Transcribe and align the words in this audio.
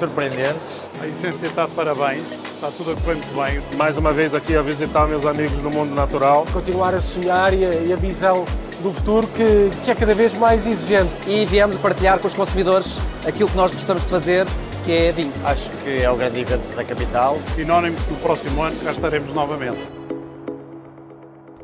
surpreendentes. 0.00 0.80
A 1.00 1.06
essência 1.06 1.46
está 1.46 1.66
de 1.66 1.74
parabéns, 1.74 2.24
está 2.54 2.70
tudo 2.76 2.92
a 2.92 2.94
correr 2.94 3.14
muito 3.16 3.34
bem. 3.34 3.76
Mais 3.76 3.98
uma 3.98 4.12
vez 4.12 4.34
aqui 4.34 4.56
a 4.56 4.62
visitar 4.62 5.06
meus 5.06 5.26
amigos 5.26 5.58
no 5.60 5.70
mundo 5.70 5.94
natural. 5.94 6.46
Continuar 6.52 6.94
a 6.94 7.00
sonhar 7.00 7.52
e 7.52 7.64
a, 7.64 7.74
e 7.74 7.92
a 7.92 7.96
visão 7.96 8.46
do 8.82 8.92
futuro 8.92 9.26
que, 9.28 9.70
que 9.84 9.90
é 9.90 9.94
cada 9.94 10.14
vez 10.14 10.34
mais 10.34 10.66
exigente. 10.66 11.10
E 11.26 11.44
viemos 11.44 11.76
partilhar 11.76 12.18
com 12.18 12.26
os 12.26 12.34
consumidores 12.34 12.98
aquilo 13.26 13.48
que 13.48 13.56
nós 13.56 13.72
gostamos 13.72 14.04
de 14.04 14.08
fazer, 14.08 14.46
que 14.84 14.92
é 14.92 15.12
vinho. 15.12 15.32
Acho 15.44 15.70
que 15.70 16.02
é 16.02 16.10
o 16.10 16.16
grande 16.16 16.40
evento 16.40 16.74
da 16.74 16.82
capital. 16.82 17.38
Sinónimo 17.44 17.96
que 17.96 18.10
no 18.10 18.18
próximo 18.20 18.62
ano 18.62 18.74
cá 18.82 18.92
estaremos 18.92 19.32
novamente. 19.32 19.78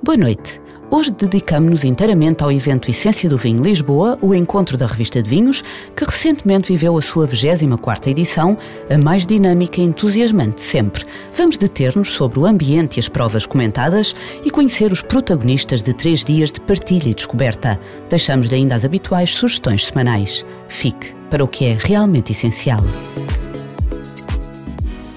Boa 0.02 0.16
noite. 0.16 0.60
Hoje 0.88 1.10
dedicamos-nos 1.10 1.82
inteiramente 1.82 2.44
ao 2.44 2.52
evento 2.52 2.88
Essência 2.88 3.28
do 3.28 3.36
Vinho 3.36 3.62
Lisboa, 3.62 4.16
o 4.22 4.32
encontro 4.32 4.76
da 4.76 4.86
revista 4.86 5.20
de 5.20 5.28
vinhos, 5.28 5.62
que 5.96 6.04
recentemente 6.04 6.72
viveu 6.72 6.96
a 6.96 7.02
sua 7.02 7.26
24ª 7.26 8.06
edição, 8.06 8.56
a 8.88 8.96
mais 8.96 9.26
dinâmica 9.26 9.80
e 9.80 9.84
entusiasmante 9.84 10.56
de 10.56 10.62
sempre. 10.62 11.04
Vamos 11.36 11.56
deter-nos 11.56 12.12
sobre 12.12 12.38
o 12.38 12.46
ambiente 12.46 12.98
e 12.98 13.00
as 13.00 13.08
provas 13.08 13.44
comentadas 13.44 14.14
e 14.44 14.50
conhecer 14.50 14.92
os 14.92 15.02
protagonistas 15.02 15.82
de 15.82 15.92
três 15.92 16.24
dias 16.24 16.52
de 16.52 16.60
partilha 16.60 17.08
e 17.08 17.14
descoberta. 17.14 17.80
Deixamos-lhe 18.08 18.54
ainda 18.54 18.76
as 18.76 18.84
habituais 18.84 19.34
sugestões 19.34 19.86
semanais. 19.86 20.46
Fique 20.68 21.14
para 21.28 21.42
o 21.42 21.48
que 21.48 21.66
é 21.66 21.76
realmente 21.80 22.30
essencial. 22.30 22.84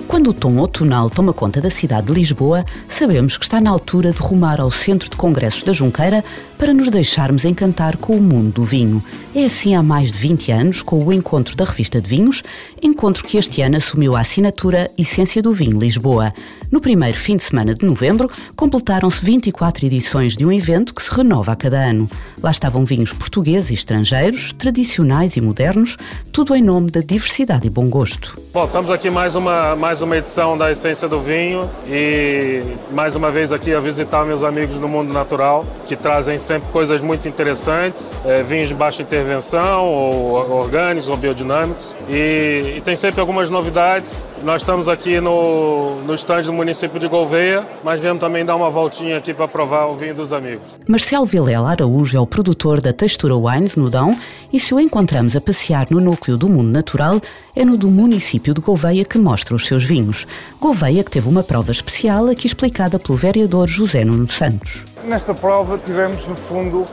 Quando 0.10 0.32
o 0.32 0.34
tom 0.34 0.58
outonal 0.58 1.08
toma 1.08 1.32
conta 1.32 1.62
da 1.62 1.70
cidade 1.70 2.08
de 2.08 2.14
Lisboa, 2.14 2.66
sabemos 2.88 3.38
que 3.38 3.46
está 3.46 3.62
na 3.62 3.70
altura 3.70 4.12
de 4.12 4.20
rumar 4.20 4.60
ao 4.60 4.72
Centro 4.72 5.08
de 5.08 5.16
Congressos 5.16 5.62
da 5.62 5.72
Junqueira 5.72 6.26
para 6.58 6.74
nos 6.74 6.90
deixarmos 6.90 7.46
encantar 7.46 7.96
com 7.96 8.18
o 8.18 8.22
mundo 8.22 8.54
do 8.54 8.64
vinho. 8.64 9.04
É 9.36 9.46
assim 9.46 9.76
há 9.76 9.84
mais 9.84 10.12
de 10.12 10.18
20 10.18 10.52
anos, 10.52 10.82
com 10.82 11.06
o 11.06 11.14
encontro 11.14 11.56
da 11.56 11.64
Revista 11.64 12.02
de 12.02 12.10
Vinhos, 12.10 12.44
encontro 12.82 13.24
que 13.24 13.38
este 13.38 13.62
ano 13.62 13.78
assumiu 13.78 14.16
a 14.16 14.22
assinatura 14.22 14.90
Essência 14.98 15.44
do 15.44 15.54
Vinho 15.54 15.80
Lisboa. 15.80 16.34
No 16.72 16.80
primeiro 16.80 17.18
fim 17.18 17.36
de 17.36 17.44
semana 17.44 17.74
de 17.74 17.84
novembro, 17.84 18.30
completaram-se 18.56 19.26
24 19.26 19.88
edições 19.88 20.38
de 20.38 20.46
um 20.46 20.52
evento 20.52 20.94
que 20.94 21.02
se 21.02 21.12
renova 21.12 21.54
a 21.54 21.56
cada 21.56 21.78
ano. 21.78 22.08
Lá 22.44 22.52
estavam 22.52 22.86
vinhos 22.86 23.12
portugueses 23.12 23.72
e 23.72 23.74
estrangeiros, 23.74 24.54
tradicionais 24.54 25.36
e 25.36 25.42
modernos, 25.42 25.98
tudo 26.32 26.56
em 26.56 26.62
nome 26.62 26.92
da 26.92 27.02
diversidade 27.02 27.66
e 27.66 27.72
bom 27.72 27.90
gosto. 27.90 28.40
Bom, 28.54 28.66
estamos 28.66 28.92
aqui 28.92 29.10
mais 29.10 29.34
uma, 29.34 29.76
mais 29.76 30.04
uma 30.04 30.16
edição 30.16 30.56
da 30.56 30.72
Essência 30.72 31.08
do 31.08 31.20
Vinho 31.20 31.68
e 31.88 32.62
mais 32.92 33.16
uma 33.16 33.32
vez 33.32 33.52
aqui 33.52 33.74
a 33.74 33.80
visitar 33.80 34.24
meus 34.24 34.44
amigos 34.44 34.78
no 34.78 34.88
mundo 34.88 35.12
natural, 35.12 35.66
que 35.88 35.96
trazem 35.96 36.38
sempre 36.38 36.70
coisas 36.70 37.02
muito 37.02 37.28
interessantes, 37.28 38.14
é, 38.24 38.44
vinhos 38.44 38.70
de 38.70 38.76
baixa 38.76 39.02
intervenção, 39.02 39.88
ou 39.88 40.52
orgânicos, 40.52 41.10
ou 41.10 41.18
biodinâmicos, 41.18 41.96
e, 42.08 42.76
e, 42.78 42.82
tem 42.82 42.96
sempre 42.96 43.20
algumas 43.22 43.50
novidades. 43.50 44.28
Nós 44.44 44.62
estamos 44.62 44.88
aqui 44.88 45.20
no, 45.20 45.96
no 46.04 46.14
estande 46.14 46.46
do 46.46 46.59
município 46.60 47.00
de 47.00 47.08
Gouveia, 47.08 47.66
mas 47.86 48.02
viemos 48.02 48.20
também 48.20 48.44
dar 48.44 48.58
uma 48.58 48.70
voltinha 48.70 49.18
aqui 49.18 49.34
para 49.34 49.48
provar 49.48 49.86
o 49.86 49.96
vinho 49.96 50.14
dos 50.14 50.34
amigos. 50.34 50.68
Marcelo 50.86 51.26
Vilela 51.26 51.72
Araújo 51.72 52.18
é 52.18 52.20
o 52.20 52.28
produtor 52.28 52.82
da 52.82 52.92
Textura 52.92 53.34
Wines 53.34 53.78
no 53.78 53.90
Dão 53.90 54.14
e 54.52 54.60
se 54.60 54.74
o 54.74 54.80
encontramos 54.80 55.38
a 55.38 55.42
passear 55.42 55.88
no 55.90 56.02
núcleo 56.02 56.38
do 56.38 56.50
mundo 56.50 56.70
natural, 56.70 57.22
é 57.56 57.64
no 57.64 57.78
do 57.78 57.90
município 57.90 58.54
de 58.54 58.60
Gouveia 58.60 59.06
que 59.06 59.18
mostra 59.18 59.56
os 59.56 59.66
seus 59.66 59.86
vinhos. 59.86 60.28
Gouveia 60.60 61.02
que 61.02 61.12
teve 61.12 61.30
uma 61.30 61.44
prova 61.44 61.72
especial 61.72 62.28
aqui 62.28 62.46
explicada 62.46 63.00
pelo 63.00 63.18
vereador 63.18 63.66
José 63.66 64.04
Nuno 64.04 64.28
Santos. 64.28 64.84
Nesta 65.06 65.34
prova 65.34 65.78
tivemos, 65.78 66.28
no 66.28 66.36
fundo, 66.36 66.86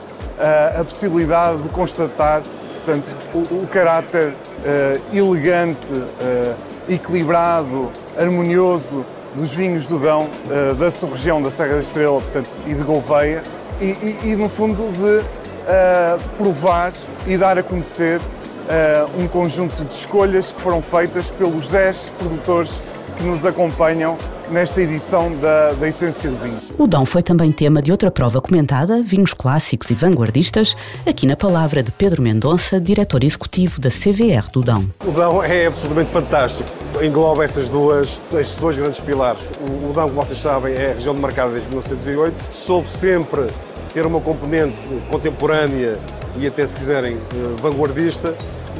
a 0.79 0.83
possibilidade 0.85 1.63
de 1.63 1.69
constatar 1.69 2.41
portanto, 2.85 3.13
o, 3.33 3.63
o 3.63 3.67
caráter 3.67 4.29
uh, 4.29 5.15
elegante, 5.17 5.91
uh, 5.91 6.55
equilibrado, 6.87 7.91
harmonioso 8.17 9.05
dos 9.37 9.53
vinhos 9.53 9.85
do 9.87 9.99
Dão, 9.99 10.29
uh, 10.29 10.75
da 10.75 10.91
sub-região 10.91 11.41
da 11.41 11.51
Serra 11.51 11.75
da 11.75 11.79
Estrela 11.79 12.19
portanto, 12.19 12.49
e 12.65 12.73
de 12.73 12.83
Gouveia, 12.83 13.43
e, 13.79 13.85
e, 13.85 14.31
e 14.31 14.35
no 14.35 14.49
fundo 14.49 14.83
de 14.91 15.47
provar 16.37 16.93
e 17.25 17.37
dar 17.37 17.57
a 17.57 17.63
conhecer 17.63 18.21
um 19.17 19.27
conjunto 19.27 19.83
de 19.83 19.93
escolhas 19.93 20.49
que 20.49 20.61
foram 20.61 20.81
feitas 20.81 21.29
pelos 21.29 21.67
10 21.67 22.13
produtores 22.17 22.71
que 23.17 23.23
nos 23.23 23.43
acompanham 23.43 24.17
nesta 24.49 24.81
edição 24.81 25.31
da, 25.37 25.73
da 25.73 25.87
Essência 25.87 26.29
do 26.29 26.37
Vinho. 26.37 26.59
O 26.77 26.87
Dão 26.87 27.05
foi 27.05 27.21
também 27.21 27.51
tema 27.51 27.81
de 27.81 27.91
outra 27.91 28.09
prova 28.09 28.41
comentada, 28.41 29.01
vinhos 29.01 29.33
clássicos 29.33 29.89
e 29.89 29.95
vanguardistas, 29.95 30.75
aqui 31.05 31.25
na 31.25 31.35
palavra 31.35 31.83
de 31.83 31.91
Pedro 31.91 32.21
Mendonça, 32.21 32.79
diretor 32.79 33.23
executivo 33.23 33.79
da 33.79 33.89
CVR 33.89 34.49
do 34.51 34.61
Dão. 34.61 34.89
O 35.05 35.11
Dão 35.11 35.43
é 35.43 35.67
absolutamente 35.67 36.11
fantástico. 36.11 36.69
Engloba 37.01 37.43
essas 37.43 37.69
duas, 37.69 38.19
estes 38.33 38.55
dois 38.55 38.77
grandes 38.77 38.99
pilares. 38.99 39.51
O, 39.59 39.89
o 39.89 39.93
Dão, 39.93 40.09
como 40.09 40.25
vocês 40.25 40.41
sabem, 40.41 40.73
é 40.73 40.91
a 40.91 40.93
região 40.93 41.13
demarcada 41.13 41.51
desde 41.51 41.67
1908. 41.69 42.45
Soube 42.49 42.87
sempre 42.87 43.47
ter 43.93 44.05
uma 44.05 44.21
componente 44.21 44.89
contemporânea 45.09 45.97
e 46.37 46.45
até, 46.45 46.65
se 46.65 46.75
quiserem, 46.75 47.15
eh, 47.15 47.61
vanguardista, 47.61 48.35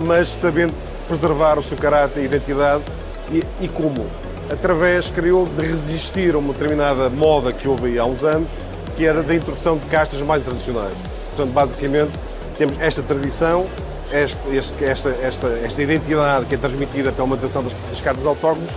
mas 0.05 0.29
sabendo 0.29 0.73
preservar 1.07 1.57
o 1.57 1.63
seu 1.63 1.77
caráter 1.77 2.21
e 2.21 2.25
identidade 2.25 2.83
e, 3.31 3.43
e 3.61 3.67
como? 3.67 4.05
Através, 4.51 5.09
criou, 5.09 5.45
de 5.45 5.61
resistir 5.61 6.35
a 6.35 6.37
uma 6.37 6.53
determinada 6.53 7.09
moda 7.09 7.51
que 7.51 7.67
houve 7.67 7.97
há 7.99 8.05
uns 8.05 8.23
anos, 8.23 8.51
que 8.95 9.05
era 9.05 9.21
da 9.21 9.35
introdução 9.35 9.77
de 9.77 9.85
castas 9.87 10.21
mais 10.21 10.41
tradicionais. 10.41 10.95
Portanto, 11.29 11.53
basicamente, 11.53 12.19
temos 12.57 12.79
esta 12.79 13.03
tradição, 13.03 13.65
este, 14.11 14.55
este, 14.55 14.85
esta, 14.85 15.09
esta, 15.09 15.47
esta 15.47 15.81
identidade 15.81 16.45
que 16.45 16.55
é 16.55 16.57
transmitida 16.57 17.11
pela 17.11 17.27
manutenção 17.27 17.63
das, 17.63 17.73
das 17.89 18.01
cartas 18.01 18.25
autóctones 18.25 18.69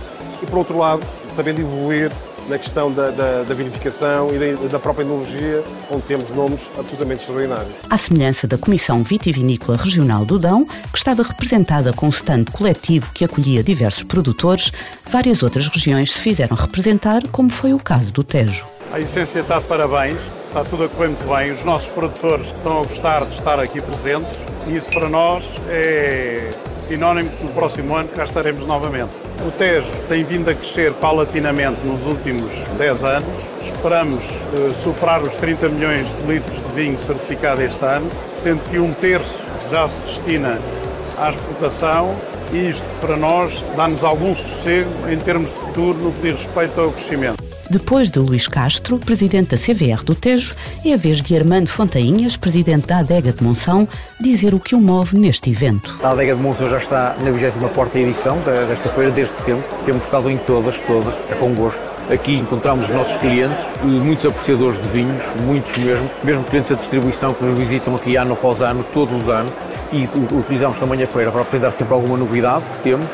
e, 0.43 0.45
por 0.45 0.59
outro 0.59 0.77
lado, 0.77 1.01
sabendo 1.29 1.61
evoluir 1.61 2.11
na 2.47 2.57
questão 2.57 2.91
da, 2.91 3.11
da, 3.11 3.43
da 3.43 3.53
vinificação 3.53 4.29
e 4.33 4.39
da, 4.39 4.67
da, 4.67 4.79
própria 4.79 5.03
enologia, 5.03 5.63
onde 5.89 6.03
temos 6.03 6.29
nomes 6.29 6.61
absolutamente 6.77 7.21
extraordinários. 7.21 7.73
À 7.89 7.97
semelhança 7.97 8.47
da 8.47 8.57
Comissão 8.57 9.03
Vitivinícola 9.03 9.77
Regional 9.77 10.25
do 10.25 10.37
Dão, 10.37 10.65
que 10.65 10.97
estava 10.97 11.23
representada 11.23 11.93
com 11.93 12.07
um 12.07 12.09
stand 12.09 12.45
coletivo 12.51 13.11
que 13.13 13.25
acolhia 13.25 13.63
diversos 13.63 14.03
produtores, 14.03 14.71
várias 15.09 15.43
outras 15.43 15.67
regiões 15.67 16.11
se 16.13 16.21
fizeram 16.21 16.55
representar, 16.55 17.27
como 17.27 17.49
foi 17.49 17.73
o 17.73 17.79
caso 17.79 18.11
do 18.11 18.23
Tejo. 18.23 18.65
A 18.91 18.99
essência 18.99 19.39
está 19.39 19.59
de 19.59 19.65
parabéns, 19.65 20.19
está 20.51 20.65
tudo 20.65 20.83
a 20.83 20.89
correr 20.89 21.07
muito 21.07 21.33
bem, 21.33 21.49
os 21.49 21.63
nossos 21.63 21.89
produtores 21.91 22.47
estão 22.47 22.81
a 22.81 22.83
gostar 22.83 23.23
de 23.23 23.33
estar 23.33 23.57
aqui 23.57 23.79
presentes 23.79 24.37
e 24.67 24.75
isso 24.75 24.89
para 24.89 25.07
nós 25.07 25.61
é 25.69 26.49
sinónimo 26.75 27.29
que 27.29 27.45
no 27.45 27.51
próximo 27.53 27.95
ano 27.95 28.09
cá 28.09 28.25
estaremos 28.25 28.65
novamente. 28.65 29.15
O 29.47 29.51
Tejo 29.51 29.87
tem 30.09 30.25
vindo 30.25 30.49
a 30.49 30.53
crescer 30.53 30.91
paulatinamente 30.95 31.87
nos 31.87 32.05
últimos 32.05 32.51
10 32.77 33.03
anos. 33.05 33.29
Esperamos 33.61 34.43
uh, 34.43 34.73
superar 34.73 35.21
os 35.21 35.37
30 35.37 35.69
milhões 35.69 36.13
de 36.13 36.21
litros 36.23 36.57
de 36.57 36.71
vinho 36.73 36.99
certificado 36.99 37.61
este 37.61 37.85
ano, 37.85 38.11
sendo 38.33 38.61
que 38.69 38.77
um 38.77 38.91
terço 38.91 39.45
já 39.69 39.87
se 39.87 40.01
destina 40.01 40.59
à 41.17 41.29
exportação 41.29 42.13
e 42.51 42.67
isto 42.67 42.85
para 42.99 43.15
nós 43.15 43.63
dá-nos 43.77 44.03
algum 44.03 44.35
sossego 44.35 44.91
em 45.09 45.17
termos 45.17 45.53
de 45.53 45.59
futuro 45.61 45.97
no 45.97 46.11
que 46.11 46.23
diz 46.23 46.45
respeito 46.45 46.81
ao 46.81 46.91
crescimento. 46.91 47.40
Depois 47.71 48.09
de 48.09 48.19
Luís 48.19 48.49
Castro, 48.49 48.99
presidente 48.99 49.55
da 49.55 49.57
CVR 49.57 50.03
do 50.03 50.13
Tejo, 50.13 50.57
é 50.83 50.93
a 50.93 50.97
vez 50.97 51.21
de 51.21 51.37
Armando 51.37 51.69
Fontainhas, 51.69 52.35
presidente 52.35 52.87
da 52.87 52.97
Adega 52.97 53.31
de 53.31 53.41
Monção, 53.41 53.87
dizer 54.19 54.53
o 54.53 54.59
que 54.59 54.75
o 54.75 54.81
move 54.81 55.17
neste 55.17 55.49
evento. 55.49 55.97
A 56.03 56.09
Adega 56.09 56.35
de 56.35 56.41
Monção 56.41 56.69
já 56.69 56.79
está 56.79 57.15
na 57.21 57.31
24 57.31 57.97
edição 57.97 58.37
desta 58.67 58.89
feira, 58.89 59.09
desde 59.09 59.35
sempre. 59.35 59.63
Temos 59.85 60.03
estado 60.03 60.29
em 60.29 60.37
todas, 60.39 60.77
todas, 60.79 61.15
é 61.29 61.35
com 61.35 61.53
gosto. 61.53 61.81
Aqui 62.11 62.37
encontramos 62.37 62.89
os 62.89 62.93
nossos 62.93 63.15
clientes, 63.15 63.73
muitos 63.81 64.25
apreciadores 64.25 64.77
de 64.77 64.89
vinhos, 64.89 65.23
muitos 65.45 65.77
mesmo, 65.77 66.11
mesmo 66.25 66.43
clientes 66.43 66.69
da 66.69 66.75
distribuição 66.75 67.33
que 67.33 67.41
nos 67.41 67.57
visitam 67.57 67.95
aqui 67.95 68.17
ano 68.17 68.33
após 68.33 68.61
ano, 68.61 68.85
todos 68.93 69.21
os 69.21 69.29
anos 69.29 69.53
e 69.93 70.03
utilizamos 70.35 70.77
também 70.77 71.01
a 71.01 71.07
feira 71.07 71.31
para 71.31 71.41
apresentar 71.41 71.71
sempre 71.71 71.93
alguma 71.93 72.17
novidade 72.17 72.65
que 72.73 72.81
temos. 72.81 73.07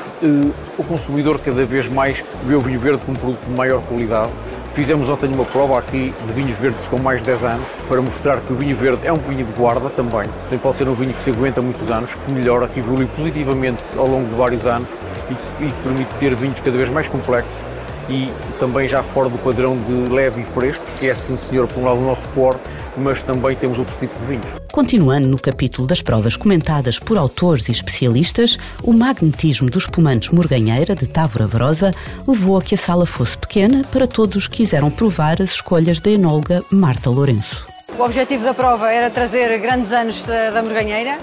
O 0.79 0.83
consumidor 0.83 1.39
cada 1.39 1.63
vez 1.63 1.87
mais 1.87 2.23
vê 2.43 2.55
o 2.55 2.61
vinho 2.61 2.79
verde 2.79 3.03
como 3.05 3.15
um 3.15 3.21
produto 3.21 3.45
de 3.45 3.55
maior 3.55 3.83
qualidade, 3.83 4.31
Fizemos 4.73 5.09
ontem 5.09 5.33
uma 5.33 5.43
prova 5.43 5.79
aqui 5.79 6.13
de 6.27 6.33
vinhos 6.33 6.55
verdes 6.57 6.87
com 6.87 6.99
mais 6.99 7.19
de 7.21 7.25
10 7.25 7.45
anos 7.45 7.67
para 7.87 7.99
mostrar 7.99 8.39
que 8.41 8.53
o 8.53 8.55
vinho 8.55 8.77
verde 8.77 9.07
é 9.07 9.11
um 9.11 9.17
vinho 9.17 9.43
de 9.43 9.51
guarda 9.53 9.89
também. 9.89 10.29
Também 10.43 10.59
pode 10.59 10.77
ser 10.77 10.87
um 10.87 10.93
vinho 10.93 11.13
que 11.15 11.23
se 11.23 11.31
aguenta 11.31 11.63
muitos 11.63 11.89
anos, 11.89 12.13
que 12.13 12.31
melhora, 12.31 12.67
que 12.67 12.79
evolui 12.79 13.07
positivamente 13.07 13.83
ao 13.97 14.05
longo 14.07 14.29
de 14.29 14.35
vários 14.35 14.67
anos 14.67 14.91
e 15.31 15.33
que, 15.33 15.65
e 15.65 15.71
que 15.71 15.81
permite 15.81 16.13
ter 16.19 16.35
vinhos 16.35 16.59
cada 16.59 16.77
vez 16.77 16.91
mais 16.91 17.09
complexos 17.09 17.76
e 18.09 18.31
também 18.59 18.87
já 18.87 19.03
fora 19.03 19.29
do 19.29 19.37
padrão 19.37 19.77
de 19.77 20.13
leve 20.13 20.41
e 20.41 20.43
fresco, 20.45 20.85
que 20.99 21.07
é 21.07 21.13
sim 21.13 21.37
senhor 21.37 21.67
por 21.67 21.81
um 21.81 21.85
lado 21.85 21.99
o 21.99 22.05
nosso 22.05 22.27
core, 22.29 22.57
mas 22.97 23.21
também 23.21 23.55
temos 23.55 23.77
outros 23.77 23.97
tipos 23.97 24.17
de 24.19 24.25
vinhos. 24.25 24.47
Continuando 24.71 25.27
no 25.27 25.39
capítulo 25.39 25.87
das 25.87 26.01
provas 26.01 26.35
comentadas 26.35 26.99
por 26.99 27.17
autores 27.17 27.67
e 27.67 27.71
especialistas, 27.71 28.57
o 28.83 28.93
magnetismo 28.93 29.69
dos 29.69 29.83
espumantes 29.83 30.29
Morganheira 30.29 30.95
de 30.95 31.07
Távora 31.07 31.47
Varosa 31.47 31.91
levou 32.27 32.57
a 32.57 32.61
que 32.61 32.75
a 32.75 32.77
sala 32.77 33.05
fosse 33.05 33.37
pequena 33.37 33.83
para 33.91 34.07
todos 34.07 34.35
os 34.35 34.47
que 34.47 34.57
quiseram 34.57 34.89
provar 34.89 35.41
as 35.41 35.51
escolhas 35.51 35.99
da 35.99 36.11
enóloga 36.11 36.63
Marta 36.71 37.09
Lourenço. 37.09 37.67
O 37.97 38.03
objetivo 38.03 38.43
da 38.43 38.53
prova 38.53 38.91
era 38.91 39.09
trazer 39.09 39.57
grandes 39.59 39.91
anos 39.91 40.23
da, 40.23 40.51
da 40.51 40.61
Morganheira, 40.61 41.17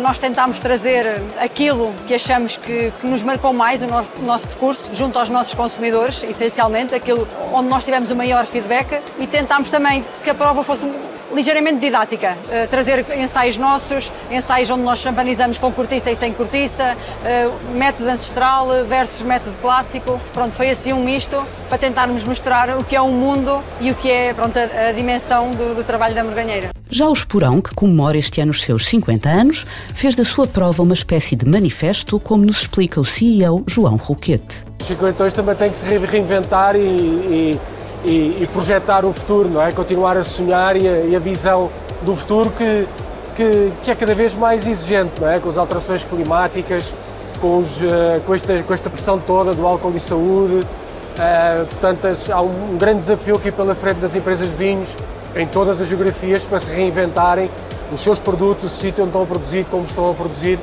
nós 0.00 0.18
tentámos 0.18 0.58
trazer 0.58 1.20
aquilo 1.40 1.92
que 2.06 2.14
achamos 2.14 2.56
que, 2.56 2.92
que 3.00 3.06
nos 3.06 3.22
marcou 3.22 3.52
mais 3.52 3.82
o 3.82 3.86
nosso, 3.86 4.10
nosso, 4.22 4.46
percurso 4.46 4.94
junto 4.94 5.18
aos 5.18 5.28
nossos 5.28 5.54
consumidores, 5.54 6.22
essencialmente, 6.22 6.94
aquilo 6.94 7.26
onde 7.52 7.68
nós 7.68 7.84
tivemos 7.84 8.10
o 8.10 8.16
maior 8.16 8.44
feedback 8.46 9.00
e 9.18 9.26
tentámos 9.26 9.68
também 9.68 10.04
que 10.22 10.30
a 10.30 10.34
prova 10.34 10.62
fosse 10.64 10.86
ligeiramente 11.32 11.80
didática, 11.80 12.36
uh, 12.46 12.68
trazer 12.68 13.04
ensaios 13.16 13.56
nossos, 13.56 14.12
ensaios 14.30 14.70
onde 14.70 14.82
nós 14.82 14.98
champanizamos 14.98 15.58
com 15.58 15.72
cortiça 15.72 16.10
e 16.10 16.16
sem 16.16 16.32
cortiça, 16.32 16.96
uh, 16.96 17.74
método 17.74 18.08
ancestral 18.08 18.68
versus 18.86 19.22
método 19.22 19.56
clássico. 19.58 20.20
Pronto, 20.32 20.54
foi 20.54 20.70
assim 20.70 20.92
um 20.92 21.02
misto 21.02 21.44
para 21.68 21.78
tentarmos 21.78 22.24
mostrar 22.24 22.76
o 22.78 22.84
que 22.84 22.94
é 22.94 23.02
um 23.02 23.12
mundo 23.12 23.62
e 23.80 23.90
o 23.90 23.94
que 23.94 24.10
é 24.10 24.34
pronto, 24.34 24.58
a, 24.58 24.88
a 24.88 24.92
dimensão 24.92 25.50
do, 25.50 25.74
do 25.74 25.84
trabalho 25.84 26.14
da 26.14 26.22
Morganheira. 26.22 26.75
Já 26.96 27.10
o 27.10 27.12
Esporão, 27.12 27.60
que 27.60 27.74
comemora 27.74 28.16
este 28.16 28.40
ano 28.40 28.52
os 28.52 28.62
seus 28.62 28.86
50 28.86 29.28
anos, 29.28 29.66
fez 29.94 30.16
da 30.16 30.24
sua 30.24 30.46
prova 30.46 30.82
uma 30.82 30.94
espécie 30.94 31.36
de 31.36 31.44
manifesto, 31.44 32.18
como 32.18 32.46
nos 32.46 32.62
explica 32.62 32.98
o 32.98 33.04
CEO 33.04 33.62
João 33.66 33.96
Roquete. 33.96 34.64
Os 34.80 34.86
cinquentões 34.86 35.34
também 35.34 35.54
têm 35.54 35.68
que 35.68 35.76
se 35.76 35.84
reinventar 35.84 36.74
e, 36.74 36.80
e 36.80 37.60
e, 38.02 38.42
e, 38.42 38.48
projetar 38.50 39.04
o 39.04 39.12
futuro, 39.12 39.46
não 39.46 39.60
é? 39.60 39.72
Continuar 39.72 40.16
a 40.16 40.22
sonhar 40.22 40.74
e 40.74 40.88
a, 40.88 41.00
e 41.00 41.14
a 41.14 41.18
visão 41.18 41.70
do 42.00 42.16
futuro 42.16 42.50
que, 42.50 42.88
que, 43.34 43.72
que, 43.82 43.90
é 43.90 43.94
cada 43.94 44.14
vez 44.14 44.34
mais 44.34 44.66
exigente, 44.66 45.20
não 45.20 45.28
é? 45.28 45.38
Com 45.38 45.50
as 45.50 45.58
alterações 45.58 46.02
climáticas, 46.02 46.94
com, 47.42 47.58
os, 47.58 47.82
uh, 47.82 48.20
com, 48.24 48.34
esta, 48.34 48.62
com 48.62 48.72
esta 48.72 48.88
pressão 48.88 49.18
toda 49.18 49.52
do 49.52 49.66
álcool 49.66 49.92
e 49.94 50.00
saúde. 50.00 50.54
Uh, 50.54 51.66
portanto, 51.66 52.06
há 52.32 52.40
um 52.40 52.78
grande 52.78 53.00
desafio 53.00 53.36
aqui 53.36 53.52
pela 53.52 53.74
frente 53.74 53.98
das 53.98 54.14
empresas 54.14 54.48
de 54.48 54.56
vinhos, 54.56 54.96
em 55.36 55.46
todas 55.46 55.80
as 55.80 55.88
geografias, 55.88 56.46
para 56.46 56.58
se 56.58 56.70
reinventarem 56.70 57.50
os 57.92 58.00
seus 58.00 58.18
produtos, 58.18 58.64
o 58.64 58.68
sítio 58.68 59.04
onde 59.04 59.10
estão 59.10 59.22
a 59.22 59.26
produzir, 59.26 59.64
como 59.66 59.84
estão 59.84 60.10
a 60.10 60.14
produzir, 60.14 60.58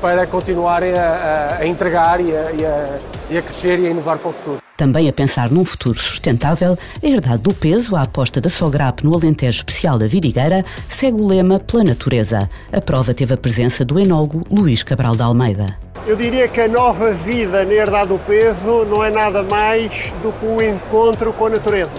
para 0.00 0.26
continuarem 0.26 0.94
a, 0.94 1.02
a, 1.02 1.56
a 1.58 1.66
entregar 1.66 2.20
e 2.20 2.34
a, 2.34 2.52
e, 2.52 2.66
a, 2.66 2.98
e 3.30 3.38
a 3.38 3.42
crescer 3.42 3.78
e 3.78 3.86
a 3.86 3.90
inovar 3.90 4.18
para 4.18 4.30
o 4.30 4.32
futuro. 4.32 4.58
Também 4.76 5.08
a 5.08 5.12
pensar 5.12 5.50
num 5.50 5.64
futuro 5.64 5.96
sustentável, 5.98 6.76
a 7.00 7.06
herdade 7.06 7.42
do 7.42 7.54
peso, 7.54 7.94
a 7.94 8.02
aposta 8.02 8.40
da 8.40 8.50
Sograp 8.50 9.04
no 9.04 9.14
Alentejo 9.14 9.58
Especial 9.58 9.96
da 9.96 10.08
Vidigueira, 10.08 10.64
segue 10.88 11.20
o 11.20 11.26
lema 11.26 11.60
Pela 11.60 11.84
Natureza. 11.84 12.48
A 12.72 12.80
prova 12.80 13.14
teve 13.14 13.34
a 13.34 13.36
presença 13.36 13.84
do 13.84 14.00
enólogo 14.00 14.42
Luís 14.50 14.82
Cabral 14.82 15.14
de 15.14 15.22
Almeida. 15.22 15.78
Eu 16.06 16.16
diria 16.16 16.48
que 16.48 16.60
a 16.60 16.68
nova 16.68 17.12
vida 17.12 17.64
na 17.64 17.72
herdade 17.72 18.08
do 18.08 18.18
peso 18.18 18.84
não 18.84 19.02
é 19.02 19.10
nada 19.10 19.44
mais 19.44 20.12
do 20.22 20.32
que 20.32 20.44
um 20.44 20.60
encontro 20.60 21.32
com 21.32 21.46
a 21.46 21.50
natureza. 21.50 21.96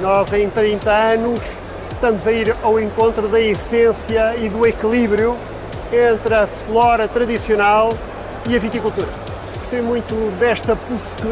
Nós, 0.00 0.32
em 0.32 0.48
30 0.48 0.90
anos, 0.90 1.40
estamos 1.94 2.26
a 2.26 2.32
ir 2.32 2.54
ao 2.62 2.78
encontro 2.78 3.28
da 3.28 3.40
essência 3.40 4.36
e 4.36 4.48
do 4.48 4.66
equilíbrio 4.66 5.36
entre 5.92 6.34
a 6.34 6.46
flora 6.46 7.08
tradicional 7.08 7.92
e 8.48 8.54
a 8.54 8.58
viticultura 8.58 9.24
gostei 9.74 9.80
muito 9.82 10.14
desta, 10.38 10.78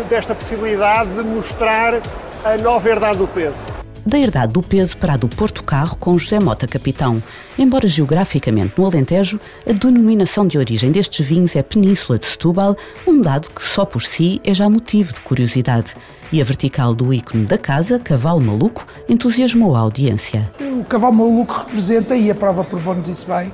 desta 0.09 0.35
possibilidade 0.35 1.11
de 1.11 1.23
mostrar 1.23 2.01
a 2.45 2.57
nova 2.59 2.89
herdade 2.89 3.19
do 3.19 3.29
peso. 3.29 3.82
Da 4.05 4.19
herdade 4.19 4.53
do 4.53 4.63
peso 4.63 4.97
para 4.97 5.15
a 5.15 5.17
do 5.17 5.29
Porto 5.29 5.63
Carro 5.63 5.97
com 5.97 6.19
José 6.19 6.41
Mota 6.41 6.67
Capitão. 6.67 7.23
Embora 7.57 7.87
geograficamente 7.87 8.75
no 8.77 8.85
Alentejo, 8.85 9.39
a 9.65 9.73
denominação 9.73 10.45
de 10.45 10.59
origem 10.59 10.91
destes 10.91 11.25
vinhos 11.25 11.55
é 11.55 11.63
Península 11.63 12.19
de 12.19 12.27
Setúbal, 12.27 12.77
um 13.07 13.21
dado 13.21 13.49
que 13.51 13.63
só 13.63 13.85
por 13.85 14.03
si 14.03 14.41
é 14.45 14.53
já 14.53 14.69
motivo 14.69 15.15
de 15.15 15.21
curiosidade. 15.21 15.95
E 16.33 16.41
a 16.41 16.45
vertical 16.45 16.95
do 16.95 17.15
ícone 17.15 17.45
da 17.45 17.57
casa, 17.57 18.01
Cavalo 18.01 18.41
Maluco, 18.41 18.85
entusiasmou 19.09 19.77
a 19.77 19.81
audiência. 19.81 20.51
O 20.61 20.85
Cavalo 20.85 21.15
Maluco 21.15 21.65
representa, 21.67 22.17
e 22.17 22.29
a 22.29 22.35
prova 22.35 22.65
provou-nos 22.65 23.09
isso 23.09 23.27
bem, 23.29 23.53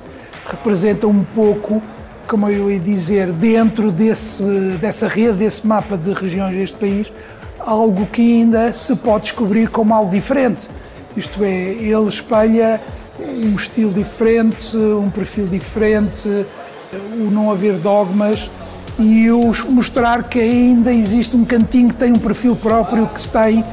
representa 0.49 1.05
um 1.05 1.23
pouco 1.23 1.81
como 2.27 2.47
eu 2.47 2.71
ia 2.71 2.79
dizer, 2.79 3.31
dentro 3.31 3.91
desse, 3.91 4.43
dessa 4.79 5.07
rede, 5.07 5.39
desse 5.39 5.65
mapa 5.65 5.97
de 5.97 6.13
regiões 6.13 6.55
deste 6.55 6.77
país, 6.77 7.11
algo 7.69 8.07
que 8.07 8.21
ainda 8.21 8.73
se 8.73 8.95
pode 8.95 9.25
descobrir 9.25 9.69
como 9.69 9.93
algo 9.93 10.11
diferente. 10.11 10.67
Isto 11.15 11.43
é, 11.43 11.49
ele 11.49 12.07
espelha 12.09 12.81
um 13.19 13.55
estilo 13.55 13.93
diferente, 13.93 14.75
um 14.75 15.09
perfil 15.09 15.45
diferente, 15.45 16.27
o 17.13 17.29
não 17.31 17.51
haver 17.51 17.75
dogmas 17.75 18.49
e 18.97 19.29
o 19.31 19.51
mostrar 19.69 20.23
que 20.23 20.39
ainda 20.39 20.91
existe 20.91 21.35
um 21.35 21.45
cantinho 21.45 21.89
que 21.89 21.95
tem 21.95 22.11
um 22.11 22.17
perfil 22.17 22.55
próprio, 22.55 23.07
que 23.07 23.27
tem 23.27 23.63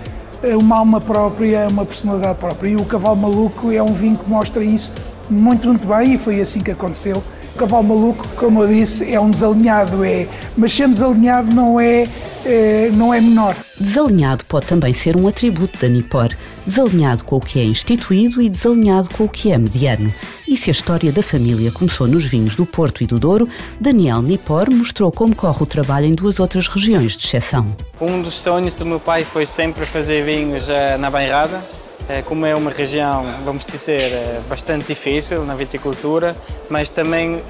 eh, 0.42 0.56
uma 0.56 0.76
alma 0.76 1.00
própria, 1.00 1.66
uma 1.68 1.86
personalidade 1.86 2.38
própria. 2.38 2.70
E 2.70 2.76
o 2.76 2.84
Cavalo 2.84 3.16
Maluco 3.16 3.72
é 3.72 3.82
um 3.82 3.92
vinho 3.92 4.18
que 4.18 4.28
mostra 4.28 4.62
isso 4.62 4.92
muito, 5.30 5.68
muito 5.68 5.86
bem 5.86 6.14
e 6.14 6.18
foi 6.18 6.40
assim 6.40 6.60
que 6.60 6.70
aconteceu 6.70 7.22
o 7.56 7.58
cavalo 7.58 7.84
maluco, 7.84 8.28
como 8.36 8.62
eu 8.62 8.68
disse, 8.68 9.12
é 9.12 9.18
um 9.18 9.30
desalinhado, 9.30 10.04
é, 10.04 10.28
mas 10.56 10.72
sendo 10.72 10.92
desalinhado 10.92 11.52
não 11.52 11.80
é, 11.80 12.06
é, 12.44 12.90
não 12.92 13.12
é 13.12 13.20
menor. 13.20 13.56
Desalinhado 13.80 14.44
pode 14.44 14.66
também 14.66 14.92
ser 14.92 15.16
um 15.16 15.26
atributo 15.26 15.78
da 15.78 15.88
Nipor, 15.88 16.28
desalinhado 16.66 17.24
com 17.24 17.36
o 17.36 17.40
que 17.40 17.58
é 17.58 17.64
instituído 17.64 18.42
e 18.42 18.50
desalinhado 18.50 19.08
com 19.10 19.24
o 19.24 19.28
que 19.28 19.50
é 19.50 19.58
mediano. 19.58 20.12
E 20.46 20.56
se 20.56 20.70
a 20.70 20.72
história 20.72 21.10
da 21.10 21.22
família 21.22 21.72
começou 21.72 22.06
nos 22.06 22.24
vinhos 22.24 22.54
do 22.54 22.66
Porto 22.66 23.02
e 23.02 23.06
do 23.06 23.18
Douro, 23.18 23.48
Daniel 23.80 24.20
Nipor 24.20 24.70
mostrou 24.70 25.10
como 25.10 25.34
corre 25.34 25.62
o 25.62 25.66
trabalho 25.66 26.06
em 26.06 26.14
duas 26.14 26.38
outras 26.38 26.68
regiões 26.68 27.16
de 27.16 27.26
exceção. 27.26 27.74
Um 28.00 28.20
dos 28.20 28.38
sonhos 28.38 28.74
do 28.74 28.84
meu 28.84 29.00
pai 29.00 29.24
foi 29.24 29.46
sempre 29.46 29.84
fazer 29.86 30.24
vinhos 30.24 30.64
uh, 30.64 30.98
na 30.98 31.10
Bairrada, 31.10 31.56
eh, 31.56 31.85
como 32.24 32.46
é 32.46 32.54
uma 32.54 32.70
região, 32.70 33.24
vamos 33.44 33.64
dizer, 33.64 34.12
eh, 34.12 34.40
bastante 34.48 34.86
difícil 34.86 35.44
na 35.44 35.54
viticultura, 35.54 36.36
mas 36.68 36.88
também 36.88 37.42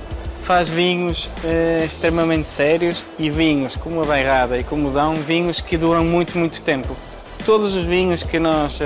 faz 0.44 0.68
vinhos 0.68 1.28
eh, 1.44 1.82
extremamente 1.84 2.48
sérios 2.48 3.04
e 3.18 3.28
vinhos 3.28 3.76
como 3.76 4.00
a 4.00 4.04
Bairrada 4.04 4.56
e 4.56 4.62
como 4.62 4.88
o 4.88 4.90
Dão, 4.90 5.14
vinhos 5.14 5.60
que 5.60 5.76
duram 5.76 6.04
muito, 6.04 6.38
muito 6.38 6.62
tempo. 6.62 6.96
Todos 7.44 7.74
os 7.74 7.84
vinhos 7.84 8.22
que 8.22 8.40
nós 8.40 8.76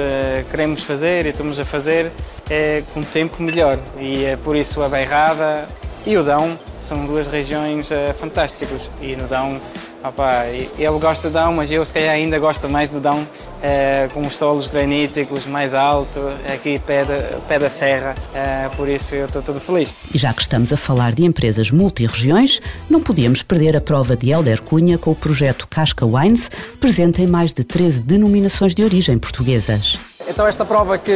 queremos 0.50 0.83
fazer 0.83 1.25
e 1.25 1.30
estamos 1.30 1.59
a 1.59 1.64
fazer 1.64 2.12
é 2.50 2.83
com 2.92 3.00
tempo 3.02 3.42
melhor 3.42 3.78
e 3.99 4.25
é 4.26 4.37
por 4.37 4.54
isso 4.54 4.83
a 4.83 4.88
Bairrada 4.88 5.66
e 6.04 6.14
o 6.14 6.23
Dão 6.23 6.59
são 6.78 7.06
duas 7.06 7.26
regiões 7.26 7.88
fantásticas 8.18 8.83
e 9.00 9.16
no 9.16 9.26
Dão 9.28 9.59
Opa, 10.02 10.47
ele 10.47 10.99
gosta 10.99 11.28
de 11.28 11.35
Dão, 11.35 11.52
mas 11.52 11.71
eu 11.71 11.85
se 11.85 11.92
calhar 11.92 12.14
ainda 12.14 12.38
gosto 12.38 12.71
mais 12.71 12.88
do 12.88 12.99
Dão 12.99 13.26
é, 13.62 14.09
com 14.14 14.23
os 14.23 14.35
solos 14.35 14.66
graníticos 14.66 15.45
mais 15.45 15.75
alto, 15.75 16.19
aqui 16.52 16.78
pé 16.78 17.04
da, 17.04 17.16
pé 17.47 17.59
da 17.59 17.69
serra, 17.69 18.14
é, 18.33 18.69
por 18.75 18.88
isso 18.88 19.14
eu 19.14 19.26
estou 19.26 19.42
todo 19.42 19.61
feliz. 19.61 19.92
E 20.14 20.16
já 20.16 20.33
que 20.33 20.40
estamos 20.40 20.73
a 20.73 20.76
falar 20.78 21.12
de 21.12 21.25
empresas 21.25 21.71
multi-regiões, 21.71 22.62
não 22.88 23.02
podíamos 23.02 23.42
perder 23.42 23.76
a 23.76 23.80
prova 23.80 24.16
de 24.16 24.30
Helder 24.30 24.62
Cunha 24.62 24.97
com 24.97 25.11
o 25.11 25.14
projeto 25.14 25.69
Casca 25.69 26.07
Wines, 26.07 26.50
presente 26.80 27.21
em 27.21 27.26
mais 27.26 27.52
de 27.52 27.62
13 27.62 28.00
denominações 28.00 28.75
de 28.75 28.83
origem 28.83 29.19
portuguesas. 29.19 29.99
Então 30.26 30.47
esta 30.47 30.64
prova 30.64 30.97
que, 30.97 31.12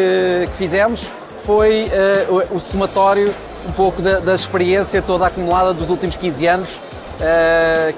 que 0.50 0.56
fizemos 0.56 1.10
foi 1.42 1.84
uh, 1.84 2.50
o, 2.52 2.56
o 2.56 2.60
somatório 2.60 3.32
um 3.66 3.72
pouco 3.72 4.02
da, 4.02 4.20
da 4.20 4.34
experiência 4.34 5.00
toda 5.00 5.26
acumulada 5.26 5.72
dos 5.72 5.88
últimos 5.88 6.14
15 6.16 6.46
anos 6.46 6.80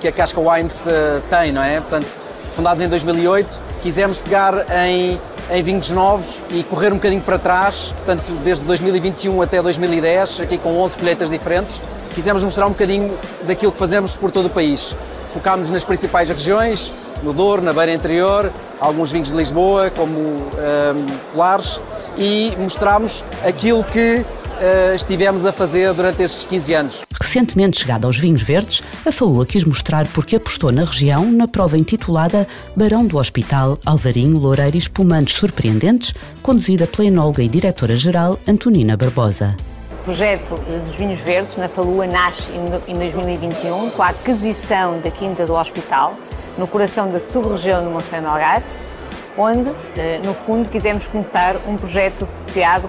que 0.00 0.08
a 0.08 0.12
Casca 0.12 0.40
Wines 0.40 0.86
uh, 0.86 1.20
tem, 1.28 1.52
não 1.52 1.62
é? 1.62 1.80
Portanto, 1.80 2.06
fundados 2.50 2.82
em 2.82 2.88
2008, 2.88 3.60
quisemos 3.82 4.18
pegar 4.18 4.66
em, 4.86 5.20
em 5.50 5.62
vinhos 5.62 5.90
novos 5.90 6.42
e 6.50 6.62
correr 6.62 6.92
um 6.92 6.96
bocadinho 6.96 7.22
para 7.22 7.38
trás, 7.38 7.92
portanto, 7.96 8.24
desde 8.44 8.64
2021 8.64 9.42
até 9.42 9.62
2010, 9.62 10.40
aqui 10.40 10.58
com 10.58 10.78
11 10.78 10.96
colheitas 10.96 11.30
diferentes, 11.30 11.80
quisemos 12.14 12.42
mostrar 12.42 12.66
um 12.66 12.70
bocadinho 12.70 13.16
daquilo 13.46 13.72
que 13.72 13.78
fazemos 13.78 14.16
por 14.16 14.30
todo 14.30 14.46
o 14.46 14.50
país. 14.50 14.96
Focámos 15.32 15.70
nas 15.70 15.84
principais 15.84 16.30
regiões, 16.30 16.92
no 17.22 17.32
Douro, 17.32 17.62
na 17.62 17.72
Beira 17.72 17.92
Interior, 17.92 18.50
alguns 18.80 19.12
vinhos 19.12 19.28
de 19.28 19.36
Lisboa, 19.36 19.90
como 19.90 20.18
um, 20.18 20.36
ehm, 20.58 21.06
e 22.18 22.54
mostramos 22.58 23.22
aquilo 23.46 23.84
que 23.84 24.24
uh, 24.56 24.94
estivemos 24.94 25.46
a 25.46 25.52
fazer 25.52 25.92
durante 25.92 26.22
estes 26.22 26.44
15 26.44 26.74
anos 26.74 27.06
Recentemente 27.36 27.80
chegada 27.80 28.06
aos 28.06 28.16
vinhos 28.16 28.40
verdes, 28.40 28.82
a 29.04 29.12
Falua 29.12 29.44
quis 29.44 29.62
mostrar 29.62 30.06
porque 30.06 30.36
apostou 30.36 30.72
na 30.72 30.84
região 30.84 31.30
na 31.30 31.46
prova 31.46 31.76
intitulada 31.76 32.48
Barão 32.74 33.04
do 33.04 33.18
Hospital 33.18 33.78
Alvarinho 33.84 34.38
Loureiro 34.38 34.76
Espumantes 34.76 35.34
Surpreendentes, 35.34 36.14
conduzida 36.42 36.86
pela 36.86 37.08
enóloga 37.08 37.42
e 37.42 37.48
diretora-geral 37.48 38.38
Antonina 38.48 38.96
Barbosa. 38.96 39.54
O 40.00 40.04
projeto 40.04 40.54
dos 40.86 40.96
vinhos 40.96 41.20
verdes 41.20 41.58
na 41.58 41.68
Falua 41.68 42.06
nasce 42.06 42.48
em 42.52 42.94
2021 42.94 43.90
com 43.90 44.02
a 44.02 44.08
aquisição 44.08 44.98
da 45.00 45.10
Quinta 45.10 45.44
do 45.44 45.52
Hospital, 45.52 46.16
no 46.56 46.66
coração 46.66 47.10
da 47.10 47.20
sub-região 47.20 47.84
de 47.84 47.90
Monsanto 47.90 48.28
Algarve, 48.28 48.66
onde, 49.36 49.70
eh, 49.98 50.20
no 50.24 50.32
fundo, 50.32 50.70
quisemos 50.70 51.06
começar 51.06 51.56
um 51.66 51.76
projeto 51.76 52.24
associado 52.24 52.88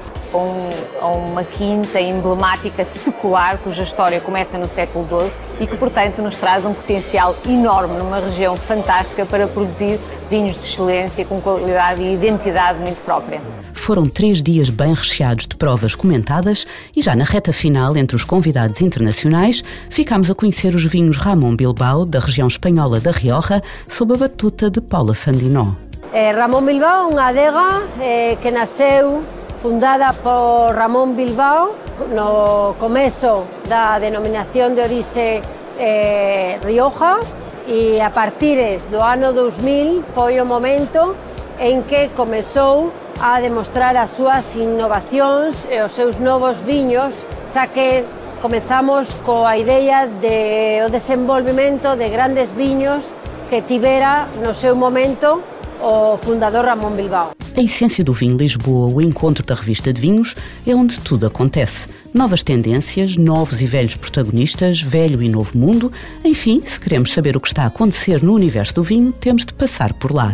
a 1.02 1.08
uma 1.08 1.44
quinta 1.44 2.00
emblemática 2.00 2.84
secular, 2.84 3.58
cuja 3.60 3.84
história 3.84 4.20
começa 4.20 4.58
no 4.58 4.68
século 4.68 5.06
XII 5.08 5.32
e 5.62 5.68
que, 5.68 5.78
portanto, 5.78 6.22
nos 6.22 6.36
traz 6.36 6.66
um 6.66 6.74
potencial 6.74 7.36
enorme 7.48 7.98
numa 7.98 8.20
região 8.20 8.56
fantástica 8.56 9.26
para 9.26 9.48
produzir 9.48 10.00
vinhos 10.30 10.54
de 10.58 10.66
excelência 10.66 11.26
com 11.26 11.40
qualidade 11.40 12.02
e 12.02 12.14
identidade 12.14 12.80
muito 12.80 13.02
própria. 13.04 13.42
Foram 13.74 14.06
três 14.06 14.44
dias 14.44 14.70
bem 14.70 14.94
recheados 14.94 15.48
de 15.48 15.56
provas 15.56 15.96
comentadas 15.96 16.68
e 16.96 17.02
já 17.02 17.16
na 17.16 17.24
reta 17.24 17.54
final, 17.54 17.96
entre 17.96 18.16
os 18.16 18.24
convidados 18.24 18.82
internacionais, 18.82 19.64
ficámos 19.90 20.30
a 20.30 20.36
conhecer 20.36 20.76
os 20.76 20.84
vinhos 20.86 21.18
Ramon 21.18 21.56
Bilbao, 21.56 22.06
da 22.06 22.20
região 22.20 22.48
espanhola 22.48 23.00
da 23.00 23.12
Rioja, 23.12 23.62
sob 23.88 24.14
a 24.14 24.18
batuta 24.18 24.70
de 24.70 24.82
Paula 24.82 25.16
Fandinó. 25.16 25.76
Eh, 26.14 26.32
Ramón 26.32 26.66
Bilbao, 26.66 27.12
unha 27.12 27.30
adega 27.30 27.84
eh, 28.00 28.38
que 28.42 28.52
nasceu 28.52 29.24
fundada 29.68 30.14
por 30.14 30.74
Ramón 30.74 31.18
Bilbao 31.18 31.76
no 32.16 32.74
comezo 32.80 33.44
da 33.68 34.00
denominación 34.00 34.72
de 34.80 34.82
orixe 34.88 35.42
eh, 35.76 36.56
Rioja 36.64 37.20
e 37.68 38.00
a 38.00 38.08
partires 38.08 38.88
do 38.88 39.04
ano 39.04 39.36
2000 39.36 40.08
foi 40.16 40.40
o 40.40 40.48
momento 40.48 41.20
en 41.60 41.84
que 41.84 42.16
comezou 42.16 42.96
a 43.20 43.44
demostrar 43.44 44.00
as 44.00 44.16
súas 44.16 44.56
innovacións 44.56 45.68
e 45.68 45.84
os 45.84 45.92
seus 45.92 46.16
novos 46.16 46.64
viños, 46.64 47.28
xa 47.52 47.68
que 47.68 48.08
comezamos 48.40 49.12
coa 49.28 49.60
idea 49.60 50.08
de 50.08 50.80
o 50.80 50.88
desenvolvimento 50.88 52.00
de 52.00 52.08
grandes 52.08 52.56
viños 52.56 53.12
que 53.52 53.60
tivera 53.68 54.32
no 54.40 54.56
seu 54.56 54.80
momento 54.80 55.44
o 55.82 56.18
fundador 56.18 56.66
Ramon 56.66 56.92
Bilbao. 56.92 57.32
A 57.56 57.62
essência 57.62 58.04
do 58.04 58.14
vinho 58.14 58.38
Lisboa, 58.38 58.94
o 58.94 59.02
encontro 59.02 59.46
da 59.46 59.56
revista 59.56 59.92
de 59.92 60.00
vinhos, 60.00 60.36
é 60.66 60.76
onde 60.76 61.00
tudo 61.00 61.26
acontece. 61.26 61.88
Novas 62.14 62.44
tendências, 62.44 63.16
novos 63.16 63.62
e 63.62 63.66
velhos 63.66 63.96
protagonistas, 63.96 64.82
velho 64.82 65.22
e 65.22 65.30
novo 65.30 65.58
mundo. 65.58 65.92
Enfim, 66.24 66.62
se 66.64 66.80
queremos 66.80 67.12
saber 67.14 67.36
o 67.36 67.42
que 67.42 67.48
está 67.48 67.64
a 67.64 67.68
acontecer 67.68 68.24
no 68.24 68.34
universo 68.34 68.76
do 68.76 68.84
vinho, 68.84 69.12
temos 69.12 69.46
de 69.46 69.54
passar 69.54 69.94
por 69.94 70.12
lá. 70.12 70.34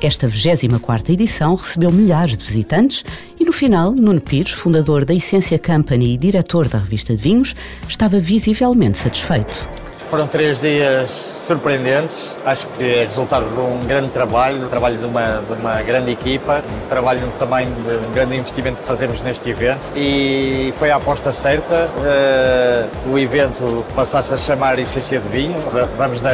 Esta 0.00 0.26
24 0.26 1.12
edição 1.12 1.54
recebeu 1.54 1.92
milhares 1.92 2.36
de 2.36 2.44
visitantes 2.44 3.04
e 3.38 3.44
no 3.44 3.52
final, 3.52 3.92
Nuno 3.92 4.20
Pires, 4.20 4.52
fundador 4.52 5.04
da 5.04 5.12
Essência 5.12 5.58
Company 5.58 6.14
e 6.14 6.16
diretor 6.16 6.68
da 6.68 6.78
revista 6.78 7.14
de 7.14 7.22
vinhos, 7.22 7.54
estava 7.86 8.18
visivelmente 8.18 8.98
satisfeito. 8.98 9.79
Foram 10.10 10.26
três 10.26 10.60
dias 10.60 11.08
surpreendentes. 11.08 12.36
Acho 12.44 12.66
que 12.66 12.82
é 12.82 13.04
resultado 13.04 13.48
de 13.48 13.60
um 13.60 13.78
grande 13.86 14.08
trabalho, 14.08 14.66
trabalho 14.68 14.98
de 14.98 15.04
uma, 15.06 15.36
de 15.36 15.52
uma 15.52 15.80
grande 15.82 16.10
equipa, 16.10 16.64
trabalho 16.88 17.32
também 17.38 17.68
de 17.68 18.08
um 18.08 18.10
grande 18.12 18.36
investimento 18.36 18.80
que 18.80 18.86
fazemos 18.88 19.22
neste 19.22 19.48
evento 19.50 19.88
e 19.94 20.72
foi 20.74 20.90
a 20.90 20.96
aposta 20.96 21.30
certa. 21.30 21.88
Uh, 21.96 23.12
o 23.12 23.18
evento 23.20 23.86
passaste 23.94 24.34
a 24.34 24.36
chamar 24.36 24.80
Essência 24.80 25.20
de 25.20 25.28
Vinho. 25.28 25.54
Vamos 25.96 26.20
na 26.20 26.32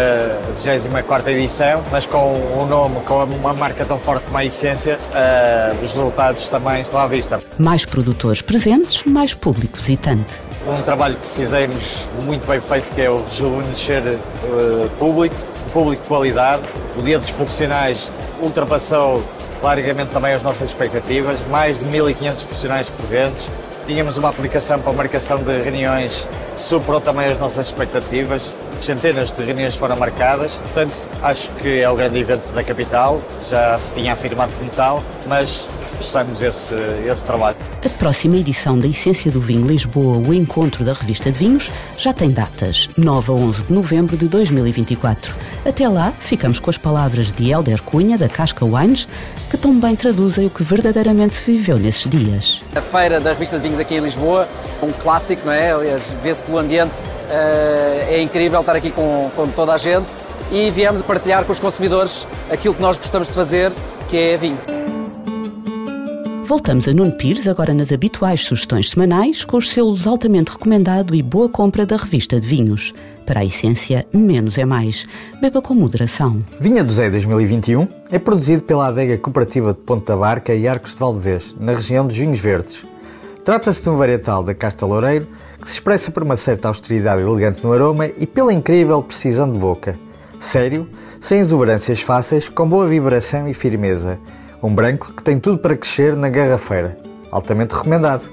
24 0.55 1.31
edição, 1.33 1.85
mas 1.93 2.07
com 2.07 2.33
um 2.59 2.65
nome, 2.65 3.01
com 3.01 3.25
uma 3.25 3.53
marca 3.53 3.85
tão 3.85 3.99
forte 3.99 4.25
como 4.25 4.39
a 4.39 4.45
Essência, 4.47 4.99
uh, 5.11 5.85
os 5.85 5.93
resultados 5.93 6.49
também 6.49 6.81
estão 6.81 6.99
à 6.99 7.07
vista. 7.07 7.39
Mais 7.59 7.85
produtores 7.85 8.41
presentes, 8.41 9.05
mais 9.05 9.35
público 9.35 9.77
visitante 9.77 10.56
um 10.67 10.83
trabalho 10.83 11.17
que 11.17 11.29
fizemos 11.29 12.11
muito 12.25 12.47
bem 12.47 12.61
feito, 12.61 12.93
que 12.93 13.01
é 13.01 13.09
o 13.09 13.23
rejuvenescer 13.23 14.03
uh, 14.03 14.91
público, 14.99 15.37
público 15.73 16.03
de 16.03 16.09
qualidade. 16.09 16.63
O 16.97 17.03
Dia 17.03 17.19
dos 17.19 17.31
Profissionais 17.31 18.13
ultrapassou 18.41 19.23
largamente 19.63 20.11
também 20.11 20.33
as 20.33 20.43
nossas 20.43 20.69
expectativas, 20.69 21.47
mais 21.49 21.79
de 21.79 21.85
1.500 21.85 22.47
profissionais 22.47 22.91
presentes. 22.91 23.51
Tínhamos 23.87 24.19
uma 24.19 24.29
aplicação 24.29 24.81
para 24.81 24.93
marcação 24.93 25.43
de 25.43 25.61
reuniões, 25.63 26.29
superou 26.57 27.01
também 27.01 27.27
as 27.27 27.39
nossas 27.39 27.67
expectativas. 27.67 28.53
Centenas 28.81 29.33
de 29.33 29.43
reuniões 29.43 29.75
foram 29.75 29.97
marcadas, 29.97 30.55
portanto, 30.55 31.07
acho 31.23 31.51
que 31.53 31.81
é 31.81 31.89
o 31.89 31.97
grande 31.97 32.19
evento 32.19 32.53
da 32.53 32.63
capital, 32.63 33.23
já 33.49 33.79
se 33.79 33.95
tinha 33.95 34.13
afirmado 34.13 34.53
como 34.59 34.71
tal, 34.71 35.03
mas 35.27 35.67
reforçamos 35.81 36.43
esse, 36.43 36.75
esse 37.07 37.25
trabalho. 37.25 37.57
A 37.85 37.89
próxima 37.89 38.37
edição 38.37 38.79
da 38.79 38.87
Essência 38.87 39.31
do 39.31 39.41
Vinho 39.41 39.67
Lisboa, 39.67 40.19
o 40.19 40.35
encontro 40.35 40.85
da 40.85 40.93
revista 40.93 41.33
de 41.33 41.39
vinhos, 41.39 41.71
já 41.97 42.13
tem 42.13 42.31
datas, 42.31 42.89
9 42.99 43.31
a 43.31 43.35
11 43.35 43.63
de 43.63 43.73
novembro 43.73 44.17
de 44.17 44.29
2024. 44.29 45.35
Até 45.65 45.89
lá, 45.89 46.13
ficamos 46.19 46.61
com 46.61 46.69
as 46.69 46.77
palavras 46.77 47.33
de 47.33 47.51
Helder 47.51 47.83
Cunha, 47.83 48.19
da 48.19 48.29
Casca 48.29 48.65
Wines, 48.65 49.09
que 49.51 49.57
tão 49.57 49.79
bem 49.81 49.97
traduzem 49.97 50.47
o 50.47 50.51
que 50.51 50.63
verdadeiramente 50.63 51.35
se 51.35 51.45
viveu 51.51 51.79
nesses 51.79 52.09
dias. 52.11 52.63
A 52.75 52.83
feira 52.83 53.21
da 53.21 53.31
revista 53.31 53.57
de 53.57 53.63
vinhos 53.63 53.79
aqui 53.79 53.95
em 53.95 54.01
Lisboa, 54.01 54.49
um 54.83 54.93
clássico, 54.93 55.47
não 55.47 55.53
é? 55.53 55.73
Aliás, 55.73 56.15
vê-se 56.23 56.43
pelo 56.47 56.59
ambiente, 56.59 56.95
eh, 57.29 58.07
é 58.11 58.23
incrível 58.23 58.61
estar 58.61 58.77
aqui 58.77 58.91
com, 58.91 59.31
com 59.35 59.49
toda 59.49 59.75
a 59.75 59.79
gente 59.79 60.15
e 60.51 60.71
viemos 60.71 61.03
partilhar 61.03 61.45
com 61.45 61.53
os 61.53 61.61
consumidores 61.61 62.27
aquilo 62.51 62.75
que 62.75 62.81
nós 62.81 62.97
gostamos 62.97 63.29
de 63.29 63.35
fazer, 63.35 63.73
que 64.09 64.17
é 64.17 64.37
vinho. 64.37 64.59
Voltamos 66.47 66.87
a 66.87 66.93
Nuno 66.93 67.11
Pires, 67.11 67.49
agora 67.49 67.75
nas 67.75 67.91
habituais 67.91 68.43
sugestões 68.43 68.91
semanais, 68.91 69.45
com 69.45 69.57
os 69.57 69.69
selos 69.69 70.07
altamente 70.07 70.53
recomendado 70.53 71.13
e 71.13 71.21
boa 71.21 71.49
compra 71.49 71.85
da 71.85 71.97
revista 71.97 72.39
de 72.39 72.47
vinhos. 72.47 72.95
Para 73.27 73.41
a 73.41 73.45
essência, 73.45 74.07
menos 74.15 74.57
é 74.57 74.65
mais. 74.65 75.09
Beba 75.41 75.61
com 75.61 75.75
moderação. 75.75 76.45
Vinha 76.61 76.85
do 76.85 76.93
Zé 76.93 77.11
2021 77.11 77.89
é 78.13 78.21
produzido 78.21 78.63
pela 78.63 78.87
adega 78.87 79.19
cooperativa 79.19 79.75
de 79.75 79.81
Ponta 79.81 80.13
da 80.13 80.17
Barca 80.17 80.55
e 80.55 80.69
Arcos 80.69 80.95
de 80.95 81.01
Valdevez, 81.01 81.53
na 81.59 81.73
região 81.73 82.07
dos 82.07 82.17
vinhos 82.17 82.39
verdes. 82.39 82.85
Trata-se 83.47 83.81
de 83.81 83.89
um 83.89 83.97
varietal 83.97 84.43
da 84.43 84.53
casta 84.53 84.85
loureiro 84.85 85.29
que 85.63 85.69
se 85.69 85.75
expressa 85.75 86.11
por 86.11 86.25
uma 86.25 86.37
certa 86.37 86.67
austeridade 86.67 87.23
elegante 87.23 87.63
no 87.63 87.73
aroma 87.73 88.09
e 88.09 88.27
pela 88.27 88.53
incrível 88.53 89.01
precisão 89.01 89.49
de 89.49 89.57
boca. 89.57 89.97
Sério, 90.41 90.89
sem 91.21 91.39
exuberâncias 91.39 92.01
fáceis, 92.01 92.49
com 92.49 92.69
boa 92.69 92.89
vibração 92.89 93.49
e 93.49 93.55
firmeza 93.55 94.19
um 94.61 94.75
branco 94.75 95.13
que 95.13 95.23
tem 95.23 95.39
tudo 95.39 95.59
para 95.59 95.77
crescer 95.77 96.17
na 96.17 96.29
garrafeira. 96.29 96.99
Altamente 97.31 97.73
recomendado. 97.73 98.29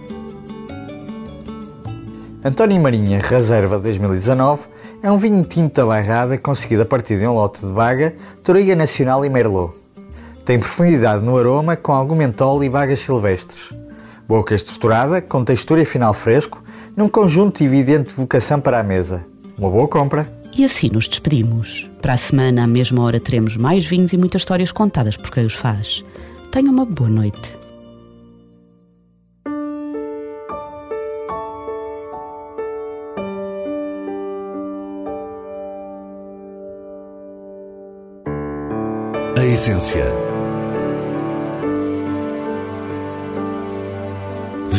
António 2.43 2.81
Marinha 2.81 3.19
Reserva 3.19 3.77
2019 3.77 4.63
é 5.03 5.11
um 5.11 5.17
vinho 5.19 5.43
tinto 5.43 5.75
da 5.75 5.85
bairrada 5.85 6.39
conseguido 6.39 6.81
a 6.81 6.87
partir 6.87 7.19
de 7.19 7.27
um 7.27 7.35
lote 7.35 7.63
de 7.63 7.71
baga, 7.71 8.15
Touriga 8.43 8.75
Nacional 8.75 9.23
e 9.23 9.29
Merlot. 9.29 9.75
Tem 10.43 10.57
profundidade 10.57 11.23
no 11.23 11.37
aroma 11.37 11.75
com 11.75 11.91
algum 11.91 12.15
mentol 12.15 12.63
e 12.63 12.69
bagas 12.69 12.99
silvestres. 12.99 13.82
Boca 14.27 14.55
estruturada, 14.55 15.21
com 15.21 15.43
textura 15.43 15.81
e 15.81 15.85
final 15.85 16.13
fresco, 16.13 16.63
num 16.95 17.07
conjunto 17.07 17.59
de 17.59 17.65
evidente 17.65 18.13
vocação 18.13 18.59
para 18.59 18.79
a 18.79 18.83
mesa. 18.83 19.25
Uma 19.57 19.69
boa 19.69 19.87
compra. 19.87 20.27
E 20.55 20.63
assim 20.63 20.89
nos 20.91 21.07
despedimos. 21.07 21.89
Para 22.01 22.13
a 22.13 22.17
semana, 22.17 22.63
à 22.63 22.67
mesma 22.67 23.03
hora, 23.03 23.19
teremos 23.19 23.57
mais 23.57 23.85
vinhos 23.85 24.13
e 24.13 24.17
muitas 24.17 24.41
histórias 24.41 24.71
contadas 24.71 25.17
por 25.17 25.31
quem 25.31 25.45
os 25.45 25.55
faz. 25.55 26.03
Tenha 26.51 26.69
uma 26.69 26.85
boa 26.85 27.09
noite. 27.09 27.57
A 39.35 39.45
essência. 39.45 40.32